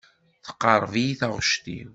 [0.45, 1.89] Teqreḥ-iyi taɣect-iw.